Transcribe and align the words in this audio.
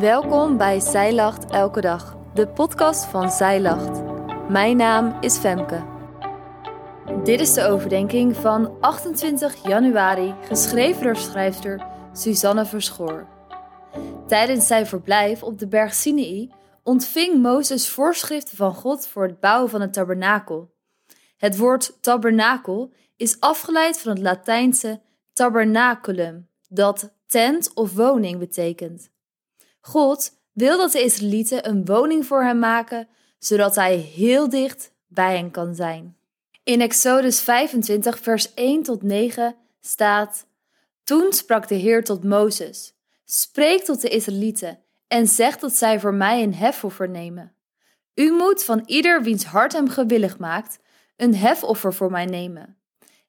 Welkom 0.00 0.56
bij 0.56 0.80
Zij 0.80 1.14
Lacht 1.14 1.50
Elke 1.50 1.80
Dag, 1.80 2.16
de 2.34 2.48
podcast 2.48 3.04
van 3.04 3.30
Zij 3.30 3.60
Lacht. 3.60 4.02
Mijn 4.48 4.76
naam 4.76 5.22
is 5.22 5.36
Femke. 5.36 5.84
Dit 7.24 7.40
is 7.40 7.52
de 7.52 7.64
overdenking 7.64 8.36
van 8.36 8.80
28 8.80 9.66
januari, 9.66 10.34
geschreven 10.42 11.02
door 11.02 11.16
schrijfster 11.16 11.86
Suzanne 12.12 12.66
Verschoor. 12.66 13.26
Tijdens 14.26 14.66
zijn 14.66 14.86
verblijf 14.86 15.42
op 15.42 15.58
de 15.58 15.68
berg 15.68 15.94
Sinai 15.94 16.52
ontving 16.82 17.42
Mozes 17.42 17.88
voorschriften 17.88 18.56
van 18.56 18.74
God 18.74 19.06
voor 19.06 19.22
het 19.22 19.40
bouwen 19.40 19.70
van 19.70 19.80
het 19.80 19.92
tabernakel. 19.92 20.74
Het 21.36 21.56
woord 21.56 21.98
tabernakel 22.00 22.92
is 23.16 23.40
afgeleid 23.40 24.00
van 24.00 24.12
het 24.12 24.20
Latijnse 24.20 25.00
tabernaculum, 25.32 26.48
dat 26.68 27.14
tent 27.26 27.74
of 27.74 27.94
woning 27.94 28.38
betekent. 28.38 29.14
God 29.86 30.32
wil 30.52 30.78
dat 30.78 30.92
de 30.92 31.02
Israëlieten 31.02 31.68
een 31.68 31.84
woning 31.84 32.26
voor 32.26 32.42
hem 32.42 32.58
maken, 32.58 33.08
zodat 33.38 33.74
hij 33.74 33.96
heel 33.96 34.48
dicht 34.48 34.92
bij 35.06 35.36
hen 35.36 35.50
kan 35.50 35.74
zijn. 35.74 36.16
In 36.62 36.80
Exodus 36.80 37.40
25, 37.40 38.18
vers 38.18 38.54
1 38.54 38.82
tot 38.82 39.02
9 39.02 39.56
staat: 39.80 40.46
Toen 41.04 41.32
sprak 41.32 41.68
de 41.68 41.74
Heer 41.74 42.04
tot 42.04 42.24
Mozes: 42.24 42.94
Spreek 43.24 43.84
tot 43.84 44.00
de 44.00 44.08
Israëlieten 44.08 44.78
en 45.08 45.26
zeg 45.26 45.58
dat 45.58 45.72
zij 45.72 46.00
voor 46.00 46.14
mij 46.14 46.42
een 46.42 46.54
hefoffer 46.54 47.08
nemen. 47.08 47.52
U 48.14 48.32
moet 48.32 48.64
van 48.64 48.82
ieder 48.86 49.22
wiens 49.22 49.44
hart 49.44 49.72
hem 49.72 49.88
gewillig 49.88 50.38
maakt, 50.38 50.78
een 51.16 51.34
hefoffer 51.34 51.94
voor 51.94 52.10
mij 52.10 52.24
nemen. 52.24 52.76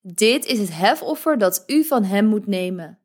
Dit 0.00 0.44
is 0.44 0.58
het 0.58 0.72
hefoffer 0.72 1.38
dat 1.38 1.62
u 1.66 1.84
van 1.84 2.04
hem 2.04 2.26
moet 2.26 2.46
nemen: 2.46 2.98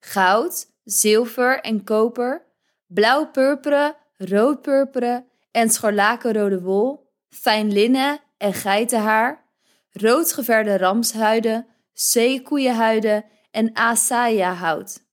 goud, 0.00 0.66
zilver 0.84 1.60
en 1.60 1.84
koper 1.84 2.50
blauw-purperen, 2.94 3.96
rood-purperen 4.16 5.26
en 5.50 5.70
scharlakenrode 5.70 6.60
wol, 6.60 7.10
fijn 7.28 7.72
linnen 7.72 8.20
en 8.38 8.52
geitenhaar, 8.52 9.44
roodgeverde 9.90 10.78
ramshuiden, 10.78 11.66
zeekoeienhuiden 11.92 13.24
en 13.50 13.76
asaya-hout. 13.76 15.04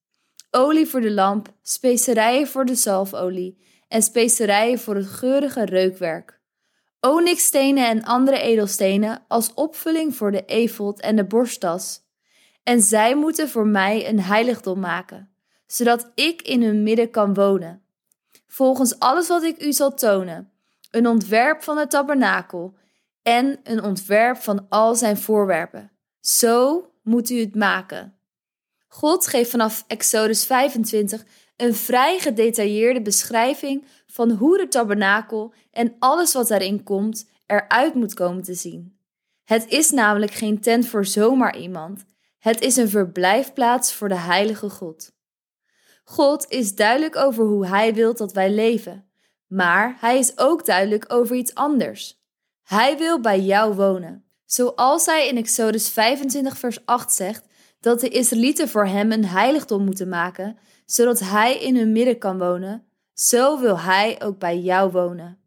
Olie 0.52 0.88
voor 0.88 1.02
de 1.02 1.11
lamp, 1.11 1.47
specerijen 1.61 2.47
voor 2.47 2.66
de 2.66 2.75
zalfolie 2.75 3.63
en 3.88 4.02
specerijen 4.02 4.80
voor 4.80 4.95
het 4.95 5.07
geurige 5.07 5.66
reukwerk. 5.66 6.39
Onyxstenen 7.00 7.88
en 7.88 8.03
andere 8.03 8.39
edelstenen 8.39 9.25
als 9.27 9.53
opvulling 9.53 10.16
voor 10.16 10.31
de 10.31 10.45
efot 10.45 11.00
en 11.00 11.16
de 11.16 11.25
borsttas. 11.25 12.02
En 12.63 12.81
zij 12.81 13.16
moeten 13.16 13.50
voor 13.50 13.67
mij 13.67 14.09
een 14.09 14.22
heiligdom 14.22 14.80
maken 14.80 15.30
zodat 15.72 16.12
ik 16.16 16.42
in 16.42 16.64
hun 16.64 16.84
midden 16.84 17.09
kan 17.12 17.34
wonen. 17.34 17.81
Volgens 18.48 19.00
alles 19.00 19.28
wat 19.28 19.44
ik 19.44 19.64
u 19.64 19.73
zal 19.73 19.94
tonen, 19.94 20.52
een 20.92 21.08
ontwerp 21.08 21.64
van 21.64 21.78
het 21.78 21.89
tabernakel 21.89 22.73
en 23.22 23.59
een 23.64 23.84
ontwerp 23.84 24.38
van 24.38 24.66
al 24.70 24.95
zijn 24.95 25.17
voorwerpen. 25.17 25.92
Zo 26.20 26.86
moet 27.03 27.30
u 27.30 27.40
het 27.40 27.56
maken. 27.56 28.14
God 28.88 29.28
geeft 29.28 29.50
vanaf 29.50 29.84
Exodus 29.88 30.45
25 30.45 31.25
een 31.56 31.75
vrij 31.75 32.20
gedetailleerde 32.20 33.02
beschrijving 33.02 33.86
van 34.08 34.31
hoe 34.31 34.58
de 34.58 34.67
tabernakel 34.67 35.53
en 35.72 35.95
alles 36.00 36.34
wat 36.34 36.47
daarin 36.47 36.84
komt 36.84 37.30
eruit 37.45 37.94
moet 37.94 38.14
komen 38.14 38.44
te 38.44 38.53
zien. 38.53 38.97
Het 39.44 39.67
is 39.67 39.90
namelijk 39.90 40.31
geen 40.31 40.62
tent 40.62 40.88
voor 40.88 41.06
zomaar 41.06 41.58
iemand. 41.58 42.06
Het 42.40 42.62
is 42.62 42.75
een 42.75 42.90
verblijfplaats 42.90 43.94
voor 43.94 44.09
de 44.09 44.20
heilige 44.20 44.70
God. 44.70 45.17
God 46.09 46.45
is 46.47 46.75
duidelijk 46.75 47.15
over 47.15 47.45
hoe 47.45 47.65
Hij 47.65 47.93
wil 47.93 48.13
dat 48.13 48.33
wij 48.33 48.52
leven, 48.52 49.09
maar 49.47 49.97
Hij 49.99 50.17
is 50.17 50.38
ook 50.38 50.66
duidelijk 50.66 51.05
over 51.07 51.35
iets 51.35 51.55
anders. 51.55 52.21
Hij 52.63 52.97
wil 52.97 53.22
bij 53.22 53.39
jou 53.39 53.75
wonen. 53.75 54.25
Zoals 54.45 55.06
Hij 55.06 55.28
in 55.28 55.38
Exodus 55.38 55.89
25, 55.89 56.57
vers 56.57 56.85
8 56.85 57.11
zegt 57.11 57.47
dat 57.79 58.00
de 58.00 58.09
Israëlieten 58.09 58.69
voor 58.69 58.85
Hem 58.85 59.11
een 59.11 59.25
heiligdom 59.25 59.85
moeten 59.85 60.09
maken, 60.09 60.57
zodat 60.85 61.19
Hij 61.19 61.59
in 61.59 61.75
hun 61.75 61.91
midden 61.91 62.17
kan 62.17 62.38
wonen, 62.38 62.85
zo 63.13 63.59
wil 63.59 63.79
Hij 63.79 64.22
ook 64.22 64.39
bij 64.39 64.59
jou 64.59 64.91
wonen. 64.91 65.39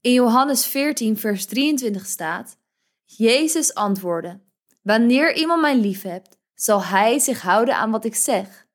In 0.00 0.12
Johannes 0.12 0.66
14, 0.66 1.18
vers 1.18 1.46
23 1.46 2.06
staat: 2.06 2.58
Jezus 3.04 3.74
antwoordde: 3.74 4.40
Wanneer 4.82 5.36
iemand 5.36 5.60
mij 5.60 5.76
liefhebt, 5.76 6.38
zal 6.54 6.82
hij 6.82 7.18
zich 7.18 7.42
houden 7.42 7.76
aan 7.76 7.90
wat 7.90 8.04
ik 8.04 8.14
zeg. 8.14 8.67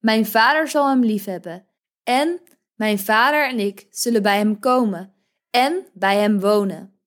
Mijn 0.00 0.26
vader 0.26 0.68
zal 0.68 0.88
hem 0.88 1.04
liefhebben. 1.04 1.66
En 2.02 2.40
mijn 2.74 2.98
vader 2.98 3.48
en 3.48 3.58
ik 3.58 3.86
zullen 3.90 4.22
bij 4.22 4.36
hem 4.36 4.58
komen 4.58 5.14
en 5.50 5.86
bij 5.92 6.16
hem 6.16 6.40
wonen. 6.40 7.00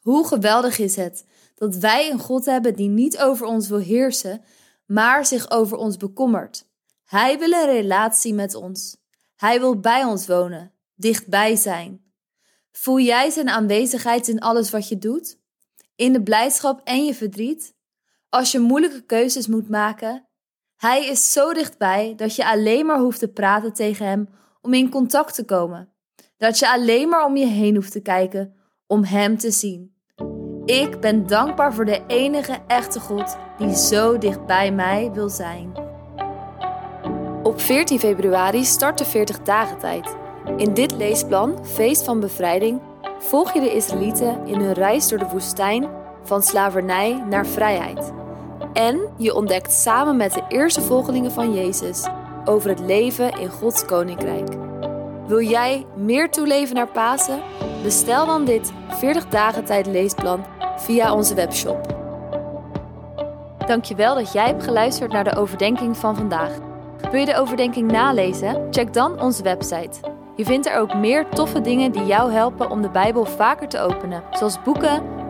Hoe 0.00 0.26
geweldig 0.26 0.78
is 0.78 0.96
het 0.96 1.24
dat 1.54 1.76
wij 1.76 2.10
een 2.10 2.18
God 2.18 2.44
hebben 2.44 2.74
die 2.74 2.88
niet 2.88 3.18
over 3.18 3.46
ons 3.46 3.68
wil 3.68 3.78
heersen, 3.78 4.44
maar 4.86 5.26
zich 5.26 5.50
over 5.50 5.76
ons 5.76 5.96
bekommert. 5.96 6.66
Hij 7.04 7.38
wil 7.38 7.52
een 7.52 7.66
relatie 7.66 8.34
met 8.34 8.54
ons. 8.54 8.96
Hij 9.36 9.60
wil 9.60 9.80
bij 9.80 10.04
ons 10.04 10.26
wonen, 10.26 10.72
dichtbij 10.94 11.56
zijn. 11.56 12.04
Voel 12.72 13.00
jij 13.00 13.30
zijn 13.30 13.48
aanwezigheid 13.48 14.28
in 14.28 14.40
alles 14.40 14.70
wat 14.70 14.88
je 14.88 14.98
doet? 14.98 15.38
In 15.96 16.12
de 16.12 16.22
blijdschap 16.22 16.80
en 16.84 17.04
je 17.04 17.14
verdriet? 17.14 17.74
Als 18.28 18.52
je 18.52 18.58
moeilijke 18.58 19.02
keuzes 19.02 19.46
moet 19.46 19.68
maken 19.68 20.28
hij 20.84 21.06
is 21.06 21.32
zo 21.32 21.52
dichtbij 21.52 22.12
dat 22.16 22.36
je 22.36 22.46
alleen 22.46 22.86
maar 22.86 22.98
hoeft 22.98 23.18
te 23.18 23.28
praten 23.28 23.72
tegen 23.72 24.06
hem 24.06 24.28
om 24.62 24.74
in 24.74 24.90
contact 24.90 25.34
te 25.34 25.44
komen. 25.44 25.88
Dat 26.36 26.58
je 26.58 26.72
alleen 26.72 27.08
maar 27.08 27.24
om 27.24 27.36
je 27.36 27.46
heen 27.46 27.74
hoeft 27.74 27.92
te 27.92 28.00
kijken 28.00 28.54
om 28.86 29.04
hem 29.04 29.38
te 29.38 29.50
zien. 29.50 29.94
Ik 30.64 31.00
ben 31.00 31.26
dankbaar 31.26 31.74
voor 31.74 31.84
de 31.84 32.02
enige 32.06 32.58
echte 32.66 33.00
God 33.00 33.36
die 33.58 33.76
zo 33.76 34.18
dicht 34.18 34.46
bij 34.46 34.72
mij 34.72 35.10
wil 35.12 35.28
zijn. 35.28 35.72
Op 37.42 37.60
14 37.60 37.98
februari 37.98 38.64
start 38.64 38.98
de 38.98 39.04
40 39.04 39.42
dagen 39.42 39.78
tijd. 39.78 40.16
In 40.56 40.74
dit 40.74 40.96
leesplan, 40.96 41.66
Feest 41.66 42.04
van 42.04 42.20
Bevrijding, 42.20 42.80
volg 43.18 43.52
je 43.52 43.60
de 43.60 43.74
Israëlieten 43.74 44.46
in 44.46 44.60
hun 44.60 44.72
reis 44.72 45.08
door 45.08 45.18
de 45.18 45.28
woestijn 45.28 45.88
van 46.22 46.42
slavernij 46.42 47.24
naar 47.28 47.46
vrijheid. 47.46 48.23
En 48.74 49.00
je 49.16 49.34
ontdekt 49.34 49.72
samen 49.72 50.16
met 50.16 50.32
de 50.32 50.42
eerste 50.48 50.80
volgelingen 50.80 51.32
van 51.32 51.54
Jezus 51.54 52.06
over 52.44 52.68
het 52.70 52.80
leven 52.80 53.32
in 53.32 53.48
Gods 53.48 53.84
koninkrijk. 53.84 54.48
Wil 55.26 55.40
jij 55.40 55.86
meer 55.96 56.30
toeleven 56.30 56.74
naar 56.74 56.88
Pasen? 56.88 57.42
Bestel 57.82 58.26
dan 58.26 58.44
dit 58.44 58.72
40 58.88 59.28
dagen 59.28 59.64
tijd 59.64 59.86
leesplan 59.86 60.44
via 60.76 61.14
onze 61.14 61.34
webshop. 61.34 61.94
Dankjewel 63.66 64.14
dat 64.14 64.32
jij 64.32 64.46
hebt 64.46 64.64
geluisterd 64.64 65.12
naar 65.12 65.24
de 65.24 65.36
overdenking 65.36 65.96
van 65.96 66.16
vandaag. 66.16 66.52
Wil 67.10 67.20
je 67.20 67.26
de 67.26 67.36
overdenking 67.36 67.90
nalezen? 67.90 68.66
Check 68.70 68.92
dan 68.92 69.20
onze 69.20 69.42
website. 69.42 70.00
Je 70.36 70.44
vindt 70.44 70.66
er 70.66 70.78
ook 70.78 70.94
meer 70.94 71.28
toffe 71.28 71.60
dingen 71.60 71.92
die 71.92 72.04
jou 72.06 72.32
helpen 72.32 72.70
om 72.70 72.82
de 72.82 72.90
Bijbel 72.90 73.24
vaker 73.24 73.68
te 73.68 73.80
openen, 73.80 74.22
zoals 74.30 74.62
boeken 74.62 75.02